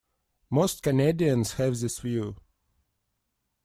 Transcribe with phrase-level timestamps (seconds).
[0.49, 2.35] Most Canadians have this view.